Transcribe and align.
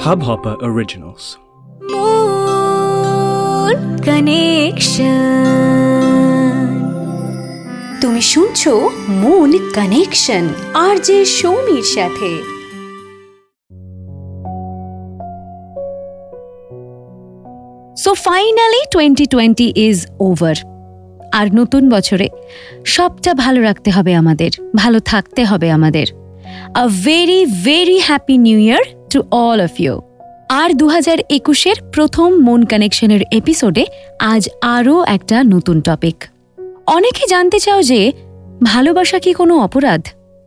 Hubhopper 0.00 0.56
Originals. 0.62 1.38
Moon 1.80 3.74
Connection. 3.98 5.20
তুমি 8.00 8.20
শুনছো 8.22 8.90
moon 9.08 9.70
connection 9.74 10.48
আর 10.74 10.96
যে 10.96 11.24
সৌমির 11.24 11.82
সাথে 11.82 12.30
so 17.96 18.14
finally 18.14 18.84
twenty 18.90 19.26
twenty 19.26 19.72
is 19.76 20.06
over 20.20 20.54
আর 21.32 21.54
নতুন 21.54 21.90
বছরে 21.90 22.28
সবটা 22.84 23.34
ভালো 23.34 23.62
রাখতে 23.62 23.90
হবে 23.90 24.14
আমাদের, 24.14 24.50
ভালো 24.76 25.00
থাকতে 25.00 25.44
হবে 25.44 25.70
আমাদের 25.70 26.06
a 26.74 26.86
very 26.86 27.46
very 27.64 27.98
happy 27.98 28.38
new 28.38 28.58
year 28.58 28.99
to 29.10 29.22
all 29.30 29.60
of 29.60 29.80
you 29.80 30.00
আর 30.50 30.70
দু 30.74 30.86
হাজার 30.88 31.18
একুশের 31.30 31.74
প্রথম 31.92 32.28
মন 32.34 32.64
কানেকশনের 32.64 33.20
এপিসোডে 33.32 33.86
আজ 34.20 34.48
আরও 34.60 35.04
একটা 35.04 35.42
নতুন 35.42 35.80
টপিক 35.80 36.24
অনেকে 36.86 37.26
জানতে 37.26 37.58
চাও 37.58 37.82
যে, 37.82 38.12
ভালোবাসা 38.62 39.18
কি 39.18 39.32
কোনো 39.32 39.58
অপরাধ? 39.58 40.02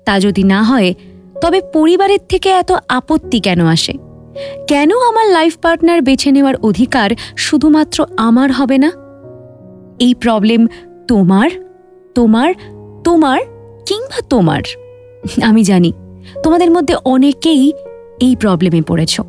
তা 0.05 0.19
যদি 0.19 0.43
না 0.43 0.63
হয়, 0.63 0.93
তবে 1.41 1.61
পরিবারের 1.73 2.19
থেকে 2.29 2.49
এত 2.49 2.71
আপত্তি 2.89 3.39
কেন 3.39 3.65
আসে? 3.65 3.93
কেন 4.67 4.89
আমার 4.99 5.27
লাইফ 5.27 5.57
পার্টনার 5.57 6.01
বেছে 6.01 6.31
নেওয়ার 6.31 6.55
অধিকার 6.55 7.09
শুধুমাত্র 7.37 8.05
আমার 8.17 8.51
হবে 8.51 8.77
না? 8.77 8.91
এই 9.99 10.13
প্রবলেম 10.13 10.67
তোমার 11.07 11.49
তোমার 12.15 12.53
তোমার 13.03 13.39
কিংবা 13.85 14.21
তোমার। 14.29 14.61
আমি 15.43 15.63
জানি, 15.63 15.93
তোমাদের 16.43 16.71
মধ্যে 16.71 16.95
অনেকেই 17.05 17.73
এই 18.19 18.35
প্রবলেমে 18.35 18.81
পড়েছ। 18.81 19.21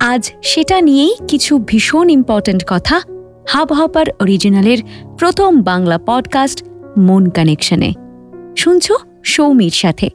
আজ 0.00 0.32
সেটা 0.42 0.80
নিয়েই 0.80 1.16
কিছু 1.28 1.64
ভীষণ 1.66 2.10
ইম্পর্ট্যান্ট 2.10 2.64
কথা 2.66 3.00
হাব 3.48 3.72
হপার 3.72 4.06
অরিজিনালের 4.20 4.78
প্রথম 5.18 5.62
বাংলা 5.62 5.98
পডকাস্ট 5.98 6.64
মন 6.98 7.30
কানেকশনে 7.30 7.92
শুনছ 8.56 8.92
সৌমির 9.24 9.70
সাথে। 9.70 10.08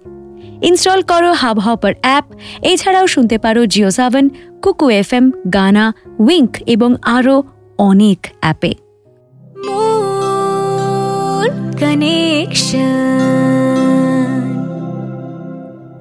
ইনস্টল 0.62 1.02
করো 1.02 1.32
হাব 1.32 1.60
হপার 1.60 1.94
অ্যাপ 2.02 2.26
এছাড়াও 2.62 3.08
শুনতে 3.08 3.38
পারো 3.38 3.66
জিও 3.66 3.92
সেভেন 3.92 4.30
কুকু 4.62 4.90
এফ 4.90 5.14
এম 5.14 5.32
গানা 5.54 5.94
উইঙ্ক 6.20 6.58
এবং 6.68 6.96
আরও 7.02 7.44
অনেক 7.78 8.28
অ্যাপে। 8.40 8.76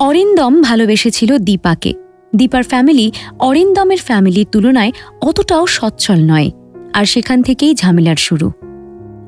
অরিন্দম 0.01 0.63
ভালোবেসেছিল 0.63 1.39
দীপাকে। 1.39 1.93
দীপার 2.37 2.63
ফ্যামিলি 2.63 3.13
অরিন্দমের 3.39 3.99
ফ্যামিলির 3.99 4.47
তুলনায় 4.53 4.93
অতটাও 5.21 5.67
সচ্ছল 5.67 6.15
নয়, 6.15 6.51
আর 6.95 7.05
সেখান 7.05 7.43
থেকেই 7.43 7.75
ঝামেলার 7.75 8.17
শুরু। 8.17 8.53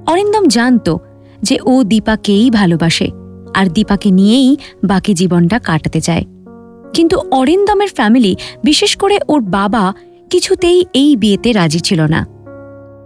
অরিন্দম 0.06 0.46
জানত 0.48 0.96
যে 1.42 1.58
ও 1.64 1.82
দীপাকেই 1.82 2.50
ভালোবাসে, 2.50 3.08
আর 3.54 3.66
দীপাকে 3.66 4.10
নিয়েই 4.10 4.56
বাকি 4.84 5.14
জীবনটা 5.14 5.58
কাটাতে 5.58 6.00
চায়। 6.00 6.24
কিন্তু 6.94 7.16
অরিন্দমের 7.30 7.88
ফ্যামিলি 7.88 8.36
বিশেষ 8.64 8.96
করে 8.96 9.18
ওর 9.28 9.40
বাবা 9.40 9.94
কিছুতেই 10.30 10.84
এই 10.94 11.16
বিয়েতে 11.16 11.52
রাজি 11.52 11.80
ছিল 11.80 12.00
না। 12.00 12.26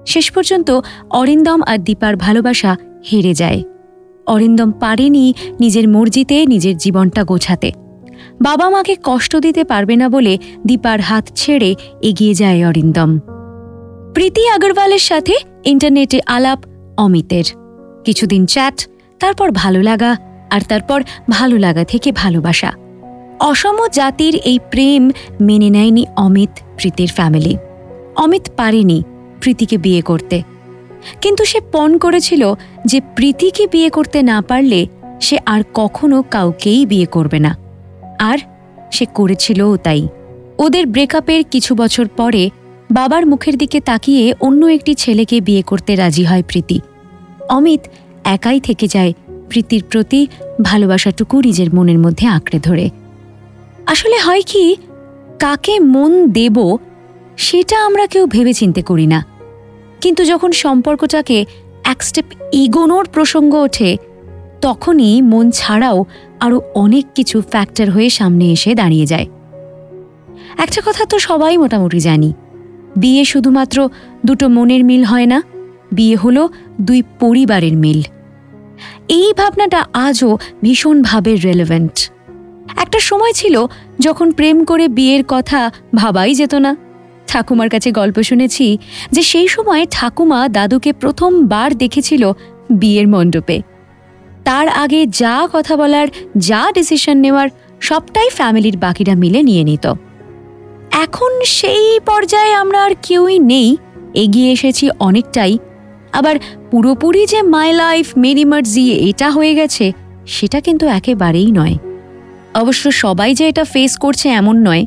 শেষ 0.06 0.30
পর্যন্ত 0.30 0.80
অরিন্দম 1.10 1.62
আর 1.62 1.78
দীপার 1.78 2.16
ভালোবাসা 2.16 2.76
হেরে 3.12 3.34
যায়। 3.34 3.62
অরিন্দম 4.30 4.70
পারেনি 4.70 5.34
নিজের 5.60 5.88
মর্জিতে 5.88 6.36
নিজের 6.46 6.76
জীবনটা 6.76 7.24
গোছাতে। 7.24 7.72
বাবা 8.40 8.66
মাকে 8.70 8.94
কষ্ট 9.02 9.32
দিতে 9.36 9.64
পারবে 9.64 9.94
না 9.96 10.08
বলে 10.08 10.38
দীপার 10.66 11.00
হাত 11.00 11.24
ছেড়ে 11.34 11.70
এগিয়ে 12.02 12.34
যায় 12.34 12.60
অরিন্দম। 12.68 13.10
প্রীতি 14.14 14.42
আগরওয়ালের 14.48 14.98
সাথে 14.98 15.34
ইন্টারনেটে 15.64 16.18
আলাপ, 16.26 16.60
অমিতের। 16.96 17.46
কিছুদিন 18.04 18.46
চ্যাট, 18.46 18.76
তারপর 19.20 19.48
ভালো 19.52 19.82
লাগা 19.82 20.16
আর 20.50 20.62
তারপর 20.68 21.02
ভালো 21.30 21.58
লাগা 21.58 21.84
থেকে 21.84 22.12
ভালোবাসা। 22.12 22.70
অসম 23.40 23.78
জাতির 23.92 24.34
এই 24.44 24.58
প্রেম 24.70 25.02
মেনে 25.40 25.70
নেয়নি 25.70 26.04
অমিত, 26.16 26.52
প্রীতির 26.78 27.10
ফ্যামিলি 27.16 27.54
অমিত 28.16 28.44
পারেনি 28.56 28.98
প্রীতিকে 29.40 29.76
বিয়ে 29.78 30.02
করতে। 30.02 30.36
কিন্তু 31.20 31.44
সে 31.44 31.60
পণ 31.72 31.98
করেছিল 31.98 32.54
যে 32.86 33.00
প্রীতিকে 33.00 33.66
বিয়ে 33.66 33.90
করতে 33.90 34.22
না 34.22 34.40
পারলে 34.40 34.86
সে 35.20 35.38
আর 35.46 35.62
কখনো 35.74 36.22
কাউকেই 36.22 36.86
বিয়ে 36.86 37.06
করবে 37.06 37.38
না। 37.38 37.56
আর 38.18 38.38
সে 38.92 39.04
করেছিলও 39.04 39.76
তাই। 39.76 40.08
ওদের 40.58 40.86
ব্রেকআপের 40.86 41.44
কিছু 41.44 41.74
বছর 41.74 42.08
পরে 42.08 42.50
বাবার 42.90 43.26
মুখের 43.26 43.58
দিকে 43.58 43.80
তাকিয়ে 43.80 44.34
অন্য 44.40 44.66
একটি 44.66 44.94
ছেলেকে 44.94 45.40
বিয়ে 45.40 45.62
করতে 45.62 45.96
রাজি 45.96 46.24
হয় 46.24 46.42
প্রীতি। 46.48 46.80
অমিত 47.48 47.80
একাই 48.24 48.60
থেকে 48.60 48.86
যায় 48.86 49.12
প্রীতির 49.50 49.84
প্রতি 49.90 50.26
ভালোবাসাটুকু 50.62 51.40
নিজের 51.40 51.74
মনের 51.74 51.98
মধ্যে 51.98 52.26
আঁকড়ে 52.26 52.58
ধরে। 52.58 52.90
আসলে 53.86 54.18
হয় 54.18 54.42
কি, 54.46 54.76
কাকে 55.38 55.80
মন 55.80 56.30
দেব 56.30 56.76
সেটা 57.36 57.84
আমরা 57.84 58.06
কেউ 58.06 58.26
ভেবে 58.26 58.52
চিনতে 58.52 58.82
করি 58.82 59.06
না। 59.06 59.29
কিন্তু 60.00 60.22
যখন 60.24 60.50
সম্পর্কটাকে 60.52 61.38
এক 61.84 61.98
স্টেপ 62.02 62.28
এগোনোর 62.52 63.04
প্রসঙ্গ 63.12 63.52
ওঠে, 63.54 63.90
তখনই 64.60 65.22
মন 65.22 65.46
ছাড়াও 65.50 65.98
আরও 66.40 66.58
অনেক 66.74 67.04
কিছু 67.14 67.36
ফ্যাক্টর 67.40 67.90
হয়ে 67.90 68.10
সামনে 68.10 68.44
এসে 68.52 68.70
দাঁড়িয়ে 68.74 69.06
যায়। 69.06 69.26
একটা 70.58 70.80
কথা 70.86 71.04
তো 71.04 71.18
সবাই 71.18 71.58
মোটামুটি 71.58 72.00
জানি, 72.00 72.30
বিয়ে 72.96 73.24
শুধুমাত্র 73.24 73.78
দুটো 74.26 74.46
মনের 74.48 74.84
মিল 74.84 75.04
হয় 75.04 75.26
না, 75.26 75.42
বিয়ে 75.92 76.16
হলো 76.16 76.42
দুই 76.80 77.02
পরিবারের 77.20 77.76
মিল। 77.76 78.00
এই 79.08 79.28
ভাবনাটা 79.36 79.80
আজও 80.06 80.30
ভীষণভাবে 80.62 81.32
রেলেভেন্ট 81.36 81.96
একটা 82.76 82.98
সময় 83.00 83.32
ছিল 83.32 83.56
যখন 83.98 84.26
প্রেম 84.32 84.56
করে 84.64 84.84
বিয়ের 84.88 85.22
কথা 85.28 85.60
ভাবাই 85.94 86.34
যেত 86.34 86.54
না। 86.54 86.72
ঠাকুমার 87.30 87.68
কাছে 87.68 87.90
গল্প 87.92 88.16
শুনেছি 88.22 88.66
যে 89.12 89.22
সেই 89.22 89.48
সময় 89.48 89.82
ঠাকুমা 89.90 90.40
দাদুকে 90.48 90.90
প্রথমবার 90.92 91.68
দেখেছিল 91.78 92.22
বিয়ের 92.70 93.06
মণ্ডপে। 93.08 93.58
তার 94.44 94.66
আগে 94.82 95.00
যা 95.20 95.36
কথা 95.52 95.74
বলার, 95.76 96.06
যা 96.38 96.62
ডিসিশন 96.74 97.16
নেওয়ার, 97.16 97.48
সবটাই 97.80 98.28
ফ্যামিলির 98.30 98.76
বাকিরা 98.76 99.14
মিলে 99.14 99.40
নিয়ে 99.42 99.64
নিত। 99.64 99.86
এখন 101.04 101.32
সেই 101.58 101.84
পর্যায়ে 102.06 102.52
আমরা 102.52 102.78
আর 102.86 102.92
কেউই 103.02 103.38
নেই, 103.52 103.68
এগিয়ে 104.14 104.52
এসেছি 104.52 104.84
অনেকটাই। 104.98 105.52
আবার 106.12 106.36
পুরোপুরি 106.70 107.22
যে 107.26 107.40
মাই 107.54 107.70
লাইফ 107.72 108.06
মেরি 108.16 108.44
মার্জি 108.44 108.84
এটা 109.10 109.28
হয়ে 109.30 109.52
গেছে, 109.54 109.86
সেটা 110.26 110.58
কিন্তু 110.60 110.84
একেবারেই 110.98 111.50
নয়। 111.52 111.76
অবশ্য 112.54 112.84
সবাই 112.92 113.30
যে 113.34 113.44
এটা 113.48 113.64
ফেস 113.64 113.92
করছে 113.96 114.26
এমন 114.40 114.56
নয়। 114.68 114.84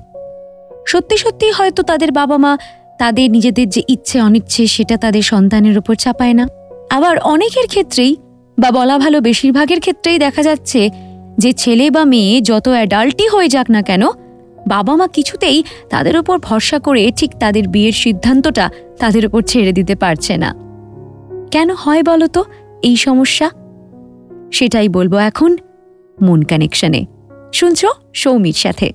সত্যি 0.88 1.18
সত্যি 1.18 1.52
হয়তো 1.52 1.84
তাদের 1.84 2.12
বাবা 2.12 2.38
মা 2.38 2.58
তাদের 3.00 3.32
নিজেদের 3.32 3.70
যে 3.70 3.82
ইচ্ছে 3.88 4.22
অনিচ্ছে 4.22 4.68
সেটা 4.68 4.98
তাদের 4.98 5.22
সন্তানের 5.22 5.78
উপর 5.78 5.96
চাপায় 5.96 6.34
না। 6.34 6.48
আবার 6.90 7.20
অনেকের 7.20 7.68
ক্ষেত্রেই 7.68 8.16
বা 8.60 8.72
বলা 8.72 8.98
ভালো 8.98 9.22
বেশিরভাগের 9.22 9.80
ক্ষেত্রেই 9.80 10.20
দেখা 10.20 10.44
যাচ্ছে 10.44 10.90
যে 11.38 11.54
ছেলে 11.54 11.92
বা 11.92 12.06
মেয়ে 12.06 12.42
যত 12.42 12.68
অ্যাডাল্টই 12.70 13.28
হয়ে 13.28 13.48
যাক 13.48 13.72
না 13.72 13.82
কেন 13.82 14.08
বাবা 14.68 14.96
মা 14.96 15.08
কিছুতেই 15.08 15.64
তাদের 15.90 16.18
উপর 16.18 16.40
ভরসা 16.40 16.80
করে 16.80 17.12
ঠিক 17.16 17.32
তাদের 17.40 17.68
বিয়ের 17.68 17.92
সিদ্ধান্তটা 17.92 18.70
তাদের 19.00 19.26
উপর 19.26 19.42
ছেড়ে 19.42 19.72
দিতে 19.72 19.96
পারছে 19.96 20.38
না। 20.38 20.56
কেন 21.52 21.72
হয় 21.72 22.04
বলো 22.04 22.28
তো 22.28 22.44
এই 22.84 22.96
সমস্যা? 22.96 23.50
সেটাই 24.52 24.90
বলব 24.90 25.16
এখন 25.16 25.58
মন 26.22 26.42
কানেকশনে 26.42 27.06
শুনছ 27.54 27.86
সৌমির 28.14 28.54
সাথে। 28.54 28.94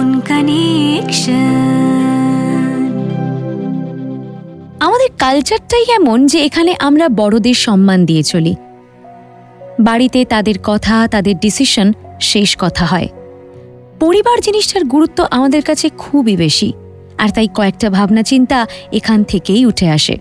কানেকশন 0.00 1.60
আমাদের 4.80 5.08
কালচারটাই 5.18 5.84
এমন 5.92 6.26
যে 6.26 6.44
এখানে 6.44 6.74
আমরা 6.78 7.08
বড়দের 7.08 7.54
সম্মান 7.54 8.06
দিয়ে 8.06 8.22
চলি। 8.22 8.56
বাড়িতে 9.80 10.24
তাদের 10.24 10.54
কথা, 10.64 11.08
তাদের 11.08 11.38
ডিসিশন 11.38 11.92
শেষ 12.20 12.56
কথা 12.58 12.86
হয়। 12.86 13.08
পরিবার 14.00 14.40
জিনিসটার 14.40 14.84
গুরুত্ব 14.84 15.26
আমাদের 15.30 15.62
কাছে 15.62 15.88
খুবই 15.98 16.36
বেশি, 16.36 16.72
আর 17.18 17.28
তাই 17.28 17.48
কয়েকটা 17.54 17.90
ভাবনা 17.90 18.22
চিন্তা 18.22 18.66
এখান 18.92 19.24
থেকেই 19.24 19.66
উঠে 19.66 19.90
আসে। 19.90 20.18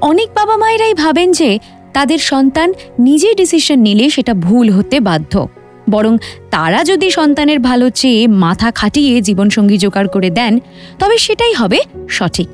অনেক 0.00 0.28
বাবা 0.34 0.56
মায়েরাই 0.56 0.94
ভাবেন 0.94 1.32
যে 1.32 1.58
তাদের 1.92 2.18
সন্তান 2.18 2.72
নিজে 2.98 3.34
ডিসিশন 3.34 3.78
নিলে 3.78 4.10
সেটা 4.10 4.34
ভুল 4.34 4.70
হতে 4.70 5.00
বাধ্য। 5.00 5.48
বরং 5.92 6.18
তারা 6.50 6.84
যদি 6.84 7.10
সন্তানের 7.10 7.60
ভালো 7.60 7.90
চেয়ে 7.90 8.26
মাথা 8.26 8.70
খাটিয়ে 8.70 9.20
জীবনসঙ্গী 9.20 9.76
জোগাড় 9.76 10.08
করে 10.08 10.30
দেন, 10.30 10.58
তবে 10.98 11.18
সেটাই 11.18 11.54
হবে 11.54 11.78
সঠিক। 12.08 12.48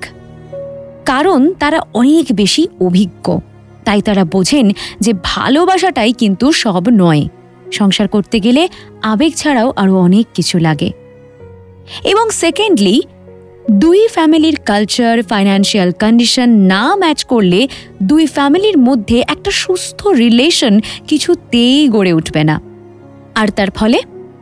কারণ 1.05 1.55
তারা 1.55 1.81
অনেক 1.95 2.27
বেশি 2.33 2.69
অভিজ্ঞ। 2.81 3.39
তাই 3.85 4.03
তারা 4.03 4.25
বোঝেন 4.25 4.71
যে 5.01 5.13
ভালোবাসাটাই 5.23 6.13
কিন্তু 6.13 6.53
সব 6.53 6.83
নয়। 6.93 7.29
সংসার 7.73 8.09
করতে 8.09 8.41
গেলে 8.41 8.69
আবেগ 9.03 9.33
ছাড়াও 9.37 9.73
আরও 9.77 9.95
অনেক 9.99 10.27
কিছু 10.35 10.59
লাগে। 10.59 10.91
এবং 12.05 12.31
সেকেন্ডলি 12.31 13.03
দুই 13.71 14.09
ফ্যামিলির 14.09 14.59
কালচার 14.67 15.23
ফাইন্যান্সিয়াল 15.23 15.91
কন্ডিশন 15.93 16.51
না 16.51 16.97
ম্যাচ 16.97 17.25
করলে 17.25 17.69
দুই 18.03 18.27
ফ্যামিলির 18.27 18.79
মধ্যে 18.79 19.19
একটা 19.29 19.51
সুস্থ 19.51 20.07
রিলেশন 20.07 20.81
কিছুতেই 21.09 21.89
গড়ে 21.89 22.13
উঠবে 22.13 22.45
না। 22.45 22.68
আর 23.39 23.49
তার 23.49 23.71
ফলে 23.71 23.99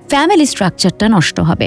ফ্যামিলি 0.08 0.46
স্ট্রাকচারটা 0.46 1.08
নষ্ট 1.08 1.40
হবে। 1.40 1.66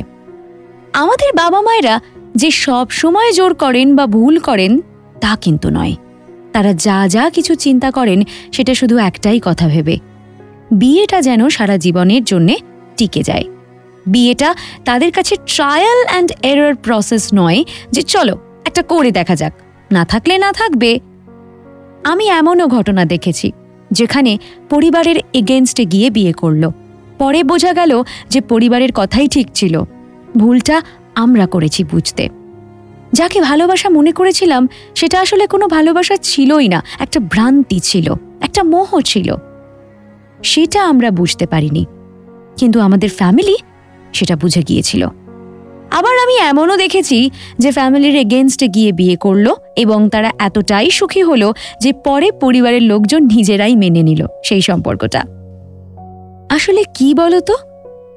আমাদের 0.94 1.30
বাবা 1.34 1.62
মায়েরা 1.62 1.96
যে 2.36 2.52
সব 2.52 2.90
সময় 2.90 3.32
জোর 3.32 3.54
করেন 3.54 3.96
বা 3.96 4.06
ভুল 4.06 4.40
করেন, 4.40 4.82
তা 5.22 5.32
কিন্তু 5.42 5.70
নয়। 5.70 5.96
তারা 6.54 6.74
যা 6.74 7.08
যা 7.08 7.30
কিছু 7.30 7.56
চিন্তা 7.56 7.90
করেন, 7.92 8.20
সেটা 8.52 8.74
শুধু 8.74 8.98
একটাই 8.98 9.40
কথা 9.46 9.68
ভেবে। 9.68 9.96
বিয়েটা 10.72 11.22
যেন 11.22 11.50
সারা 11.50 11.78
জীবনের 11.78 12.24
জন্যে 12.24 12.56
টিকে 12.98 13.22
যায়। 13.24 13.46
বিয়েটা 14.08 14.50
তাদের 14.86 15.12
কাছে 15.12 15.36
ট্রায়াল 15.46 16.00
অ্যান্ড 16.06 16.32
এরর 16.44 16.76
প্রসেস 16.76 17.24
নয় 17.34 17.64
যে 17.92 18.02
চলো, 18.02 18.36
একটা 18.66 18.82
করে 18.84 19.12
দেখা 19.12 19.36
যাক। 19.36 19.54
না 19.92 20.04
থাকলে 20.06 20.38
না 20.38 20.50
থাকবে। 20.54 21.00
আমি 22.04 22.26
এমনও 22.30 22.68
ঘটনা 22.68 23.04
দেখেছি, 23.06 23.52
যেখানে 23.92 24.32
পরিবারের 24.70 25.16
এগেনস্টে 25.34 25.84
গিয়ে 25.86 26.10
বিয়ে 26.10 26.34
করল। 26.34 26.64
পরে 27.20 27.44
বোঝা 27.44 27.74
গেল 27.74 28.04
যে 28.30 28.42
পরিবারের 28.42 28.92
কথাই 28.94 29.28
ঠিক 29.28 29.48
ছিল। 29.54 29.84
ভুলটা 30.38 30.82
আমরা 31.16 31.46
করেছি 31.48 31.84
বুঝতে। 31.84 32.30
যাকে 33.14 33.42
ভালোবাসা 33.42 33.90
মনে 33.90 34.12
করেছিলাম, 34.12 34.68
সেটা 34.96 35.22
আসলে 35.22 35.48
কোনো 35.48 35.68
ভালোবাসা 35.68 36.16
ছিলই 36.18 36.68
না, 36.68 36.84
একটা 37.00 37.20
ভ্রান্তি 37.20 37.80
ছিল, 37.80 38.14
একটা 38.42 38.64
মোহ 38.64 38.90
ছিল। 39.02 39.36
সেটা 40.44 40.80
আমরা 40.84 41.12
বুঝতে 41.12 41.46
পারিনি, 41.46 41.86
কিন্তু 42.58 42.78
আমাদের 42.80 43.10
ফ্যামিলি 43.10 43.56
সেটা 44.14 44.36
বুঝে 44.36 44.62
গিয়েছিল। 44.62 45.04
আবার 45.92 46.16
আমি 46.24 46.36
এমনও 46.42 46.78
দেখেছি 46.78 47.18
যে 47.58 47.72
ফ্যামিলির 47.72 48.16
এগেনস্টে 48.16 48.68
গিয়ে 48.68 48.92
বিয়ে 48.92 49.16
করল 49.16 49.48
এবং 49.76 50.00
তারা 50.10 50.30
এতটাই 50.40 50.90
সুখী 50.90 51.24
হলো 51.24 51.54
যে 51.82 51.92
পরে 52.06 52.28
পরিবারের 52.32 52.82
লোকজন 52.82 53.22
নিজেরাই 53.24 53.76
মেনে 53.76 54.02
নিল 54.04 54.22
সেই 54.44 54.62
সম্পর্কটা। 54.62 55.39
আসলে 56.50 56.84
কি 56.94 57.14
বলতো? 57.14 57.56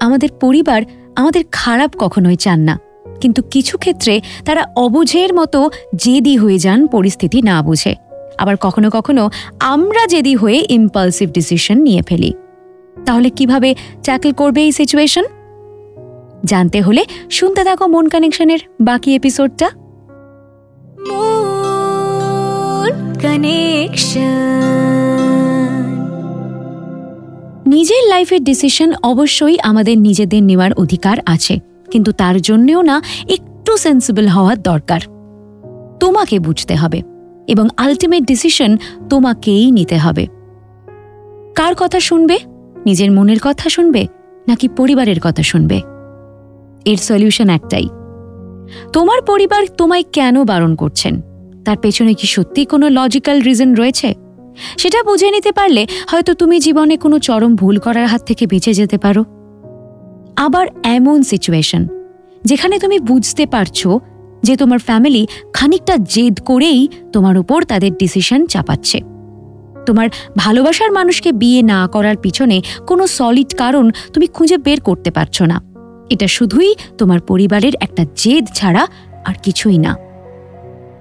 আমাদের 0.00 0.29
পরিবার 0.40 0.82
আমাদের 1.17 1.44
খারাপ 1.52 1.90
কখনোই 1.99 2.37
চান 2.37 2.61
না। 2.61 2.79
কিন্তু 3.20 3.43
কিছু 3.43 3.79
ক্ষেত্রে 3.79 4.20
তারা 4.44 4.64
অবুঝের 4.76 5.34
মতো 5.34 5.70
জেদি 5.96 6.37
হয়ে 6.37 6.58
যান 6.58 6.87
পরিস্থিতি 6.87 7.43
না 7.43 7.62
বুঝে। 7.62 7.94
আবার 8.38 8.56
কখনো 8.61 8.90
কখনো 8.90 9.31
আমরা 9.61 10.06
জেদি 10.06 10.34
হয়ে 10.34 10.67
ইম্পালসিভ 10.69 11.31
ডিসিশন 11.31 11.79
নিয়ে 11.79 12.02
ফেলি। 12.06 12.32
তাহলে 13.06 13.31
কীভাবে 13.31 13.75
ট্যাকল 14.02 14.32
করবে 14.32 14.62
এই 14.62 14.73
সিচুয়েশন 14.73 15.25
জানতে 16.44 16.81
হলে 16.81 17.05
শুনতে 17.31 17.64
থাকো 17.64 17.87
মন 17.87 18.08
কানেকশনের 18.08 18.58
বাকি 18.81 19.14
এপিসোডটা 19.14 19.70
নিজের 27.67 28.09
লাইফের 28.09 28.44
ডিসিশন 28.44 28.93
অবশ্যই 29.03 29.59
আমাদের 29.59 29.99
নিজেদের 29.99 30.43
নেওয়ার 30.43 30.73
অধিকার 30.73 31.17
আছে, 31.26 31.59
কিন্তু 31.91 32.12
তার 32.12 32.41
জন্যেও 32.41 32.82
না 32.82 33.03
একটু 33.29 33.76
সেন্সিবল 33.76 34.29
হওয়ার 34.29 34.62
দরকার। 34.62 35.00
তোমাকে 36.00 36.38
বুঝতে 36.38 36.75
হবে 36.75 37.03
এবং 37.49 37.69
আলটিমেট 37.76 38.23
ডিসিশন 38.23 38.76
তোমাকেই 39.11 39.70
নিতে 39.70 39.97
হবে। 39.97 40.26
কার 41.55 41.75
কথা 41.76 42.00
শুনবে? 42.00 42.38
নিজের 42.87 43.12
মনের 43.12 43.38
কথা 43.43 43.69
শুনবে 43.69 44.06
নাকি 44.49 44.69
পরিবারের 44.69 45.20
কথা 45.23 45.43
শুনবে? 45.43 45.81
এর 46.85 46.97
সলিউশন 46.97 47.49
একটাই। 47.49 47.88
তোমার 48.93 49.23
পরিবার 49.23 49.67
তোমায় 49.76 50.03
কেন 50.12 50.44
বারণ 50.44 50.75
করছেন? 50.75 51.20
তার 51.64 51.76
পেছনে 51.76 52.14
কি 52.14 52.26
সত্যি 52.26 52.64
কোনো 52.64 52.88
লজিক্যাল 52.88 53.41
রিজন 53.41 53.75
রয়েছে? 53.75 54.14
সেটা 54.76 55.02
বুঝে 55.02 55.31
নিতে 55.31 55.52
পারলে 55.52 55.87
হয়তো 56.08 56.34
তুমি 56.34 56.60
জীবনে 56.60 56.96
কোনো 56.96 57.19
চরম 57.19 57.56
ভুল 57.56 57.78
করার 57.78 58.06
হাত 58.06 58.22
থেকে 58.22 58.46
বেঁচে 58.46 58.75
যেতে 58.75 58.99
পারো। 58.99 59.25
আবার 60.37 60.66
এমন 60.82 61.22
সিচুয়েশন 61.22 61.88
যেখানে 62.44 62.78
তুমি 62.78 62.99
বুঝতে 62.99 63.46
পারছ 63.46 63.88
যে 64.43 64.56
তোমার 64.56 64.78
ফ্যামিলি 64.78 65.26
খানিকটা 65.52 65.96
জেদ 65.96 66.40
করেই 66.40 66.88
তোমার 67.12 67.38
উপর 67.38 67.62
তাদের 67.62 67.96
ডিসিশন 67.96 68.46
চাপাচ্ছে। 68.46 69.00
তোমার 69.87 70.08
ভালোবাসার 70.37 70.93
মানুষকে 70.93 71.32
বিয়ে 71.32 71.62
না 71.62 71.88
করার 71.93 72.16
পিছনে 72.16 72.62
কোনো 72.87 73.06
সলিড 73.06 73.54
কারণ 73.54 73.90
তুমি 74.12 74.26
খুঁজে 74.26 74.58
বের 74.58 74.81
করতে 74.81 75.10
পারছ 75.10 75.43
না। 75.43 75.62
এটা 76.10 76.26
শুধুই 76.26 76.75
তোমার 76.99 77.20
পরিবারের 77.20 77.72
একটা 77.81 78.06
জেদ 78.16 78.46
ছাড়া 78.54 78.87
আর 79.25 79.34
কিছুই 79.43 79.78
না। 79.78 79.96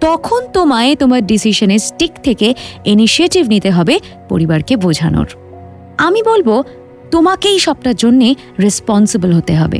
তখন 0.01 0.41
তোমায় 0.53 0.95
তোমার 0.95 1.25
ডিসিশনের 1.25 1.79
স্টিক 1.79 2.11
থেকে 2.23 2.53
ইনিশিয়েটিভ 2.85 3.47
নিতে 3.47 3.69
হবে 3.69 3.99
পরিবারকে 4.29 4.77
বোঝানোর। 4.77 5.29
আমি 5.97 6.23
বলব, 6.23 6.63
তোমাকেই 7.11 7.59
সবটার 7.59 7.95
জন্যে 7.95 8.35
রেসপন্সিবল 8.61 9.33
হতে 9.33 9.55
হবে। 9.55 9.79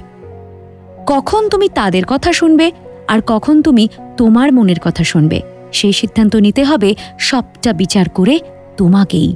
কখন 1.07 1.50
তুমি 1.50 1.69
তাদের 1.69 2.03
কথা 2.07 2.33
শুনবে 2.33 2.71
আর 3.07 3.19
কখন 3.27 3.62
তুমি 3.62 3.88
তোমার 4.18 4.53
মনের 4.53 4.79
কথা 4.83 5.03
শুনবে, 5.03 5.41
সেই 5.71 5.94
সিদ্ধান্ত 5.94 6.35
নিতে 6.35 6.63
হবে 6.63 6.95
সবটা 7.19 7.73
বিচার 7.73 8.09
করে 8.09 8.39
তোমাকেই। 8.77 9.35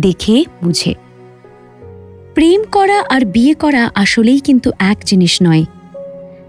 দেখে, 0.00 0.44
বুঝে। 0.64 0.94
প্রেম 2.34 2.64
করা 2.72 3.04
আর 3.10 3.24
বিয়ে 3.24 3.54
করা 3.54 3.90
আসলেই 3.94 4.40
কিন্তু 4.40 4.72
এক 4.78 4.98
জিনিস 5.04 5.38
নয় 5.42 5.64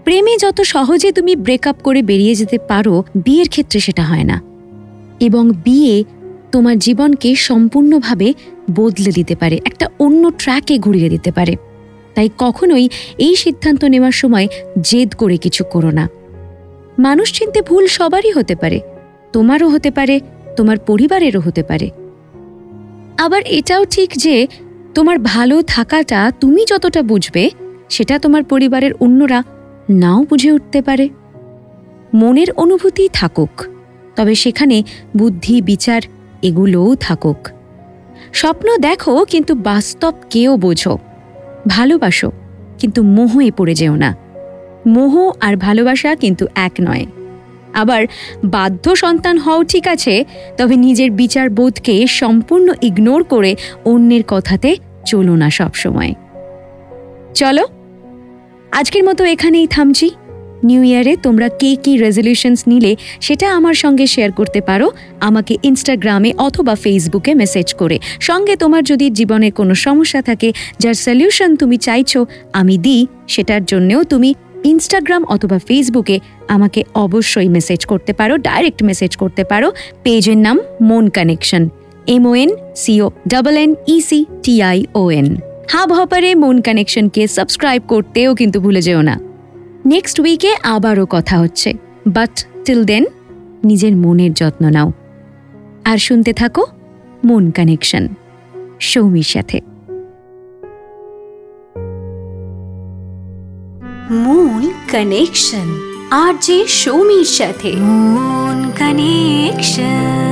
প্রেমে 0.04 0.36
যত 0.40 0.60
সহজে 0.60 1.12
তুমি 1.12 1.36
ব্রেকআপ 1.36 1.76
করে 1.82 2.02
বেরিয়ে 2.02 2.34
যেতে 2.34 2.58
পারো, 2.68 3.04
বিয়ের 3.24 3.48
ক্ষেত্রে 3.48 3.80
সেটা 3.80 4.02
হয় 4.02 4.24
না। 4.24 4.42
এবং 5.20 5.52
বিয়ে 5.64 6.04
তোমার 6.52 6.78
জীবনকে 6.78 7.34
সম্পূর্ণভাবে 7.34 8.34
বদলে 8.74 9.10
দিতে 9.12 9.36
পারে, 9.36 9.60
একটা 9.64 9.88
অন্য 9.98 10.30
ট্র্যাকে 10.38 10.78
ঘুরিয়ে 10.78 11.08
দিতে 11.08 11.32
পারে। 11.32 11.56
তাই 12.14 12.30
কখনোই 12.38 12.88
এই 13.18 13.36
সিদ্ধান্ত 13.36 13.84
নেওয়ার 13.84 14.12
সময় 14.12 14.48
জেদ 14.80 15.14
করে 15.14 15.36
কিছু 15.36 15.64
করো 15.70 15.90
না। 15.90 16.08
মানুষ 16.98 17.32
চিনতে 17.32 17.62
ভুল 17.62 17.86
সবারই 17.86 18.30
হতে 18.30 18.54
পারে, 18.54 18.80
তোমারও 19.32 19.68
হতে 19.68 19.90
পারে, 19.90 20.20
তোমার 20.56 20.78
পরিবারেরও 20.78 21.40
হতে 21.40 21.62
পারে। 21.62 21.90
আবার 23.18 23.42
এটাও 23.46 23.84
ঠিক 23.84 24.10
যে 24.16 24.46
তোমার 24.94 25.18
ভালো 25.18 25.62
থাকাটা 25.62 26.32
তুমি 26.40 26.64
যতটা 26.68 27.02
বুঝবে, 27.02 27.50
সেটা 27.88 28.18
তোমার 28.18 28.44
পরিবারের 28.44 28.92
অন্যরা 29.00 29.42
নাও 29.90 30.22
বুঝে 30.22 30.52
উঠতে 30.52 30.82
পারে। 30.82 31.08
মনের 32.14 32.52
অনুভূতি 32.52 33.08
থাকুক, 33.12 33.64
তবে 34.16 34.34
সেখানে 34.34 34.82
বুদ্ধি, 35.16 35.62
বিচার 35.62 36.00
এগুলোও 36.42 36.94
থাকুক। 36.94 37.48
স্বপ্ন 38.32 38.76
দেখো, 38.76 39.24
কিন্তু 39.24 39.54
বাস্তব 39.54 40.14
কেও 40.30 40.56
বোঝো। 40.56 40.98
ভালোবাসো, 41.68 42.32
কিন্তু 42.78 43.02
মোহে 43.02 43.50
পড়ে 43.50 43.74
যেও 43.74 43.96
না। 43.96 44.16
মোহ 44.86 45.32
আর 45.40 45.56
ভালোবাসা 45.56 46.14
কিন্তু 46.14 46.46
এক 46.54 46.72
নয়। 46.80 47.06
আবার 47.74 48.06
বাধ্য 48.44 48.96
সন্তান 48.96 49.38
হও 49.38 49.64
ঠিক 49.64 49.88
আছে, 49.88 50.24
তবে 50.56 50.76
নিজের 50.76 51.10
বিচার 51.10 51.50
বোধকে 51.50 52.06
সম্পূর্ণ 52.06 52.72
ইগনোর 52.82 53.24
করে 53.24 53.56
অন্যের 53.84 54.22
কথাতে 54.28 54.76
চলো 55.06 55.36
না 55.36 55.50
সবসময়। 55.50 56.14
চলো 57.34 57.66
আজকের 58.72 59.04
মতো 59.04 59.24
এখানেই 59.24 59.66
থামছি। 59.66 60.10
নিউ 60.64 60.82
ইয়ারে 60.82 61.16
তোমরা 61.16 61.48
কে 61.48 61.76
কী 61.76 61.98
রেজলিউশনস 61.98 62.60
নিলে 62.66 62.96
সেটা 63.20 63.46
আমার 63.54 63.74
সঙ্গে 63.74 64.06
শেয়ার 64.06 64.32
করতে 64.32 64.60
পারো। 64.60 64.90
আমাকে 65.20 65.56
ইনস্টাগ্রামে 65.62 66.32
অথবা 66.38 66.74
ফেসবুকে 66.74 67.34
মেসেজ 67.34 67.74
করে। 67.74 67.98
সঙ্গে 68.20 68.56
তোমার 68.56 68.84
যদি 68.84 69.10
জীবনে 69.10 69.50
কোনো 69.50 69.74
সমস্যা 69.74 70.22
থাকে, 70.22 70.52
যার 70.78 70.94
সলিউশন 70.94 71.56
তুমি 71.56 71.76
চাইছো, 71.76 72.26
আমি 72.52 72.78
দিই। 72.78 73.06
সেটার 73.28 73.64
জন্যেও 73.64 74.04
তুমি 74.04 74.34
ইনস্টাগ্রাম 74.64 75.24
অথবা 75.24 75.58
ফেসবুকে 75.58 76.20
আমাকে 76.48 76.84
অবশ্যই 76.94 77.48
মেসেজ 77.48 77.86
করতে 77.86 78.12
পারো 78.12 78.36
ডাইরেক্ট 78.36 78.82
মেসেজ 78.82 79.16
করতে 79.16 79.44
পারো। 79.44 79.72
পেজের 80.02 80.36
নাম 80.36 80.58
Mon 80.80 81.08
connection 81.08 81.68
M O N 82.06 82.50
C O 82.76 83.10
double 83.28 83.56
N 83.56 83.74
E C 83.86 84.24
T I 84.42 84.78
O 84.94 85.10
N 85.10 85.51
hub 85.68 85.92
হপারে 85.92 86.34
মন 86.34 86.60
কানেকশনকে 86.60 87.26
সাবস্ক্রাইব 87.26 87.82
করতেও 87.88 88.34
কিন্তু 88.34 88.60
ভুলে 88.60 88.82
যেও 88.82 89.02
না। 89.02 89.18
নেক্সট 89.86 90.20
উইকে 90.20 90.56
আবারও 90.62 91.06
কথা 91.10 91.38
হচ্ছে। 91.38 91.72
বাট 92.06 92.46
টিল 92.64 92.84
দেন 92.84 93.04
নিজের 93.64 93.96
মনের 93.96 94.32
যত্ন 94.32 94.70
নাও। 94.70 94.92
আর 95.84 95.98
শুনতে 95.98 96.32
থাকো 96.32 96.66
মন 97.24 97.50
কানেকশন 97.50 98.08
সৌমির 98.80 99.22
সাথে। 99.22 99.60
মূল 104.10 104.70
কানেকশন 104.92 105.80
আর 106.10 106.34
যে 106.40 106.66
সৌমির 106.66 107.24
সাথে। 107.24 107.72
মন 107.76 108.70
কানেকশন 108.78 110.31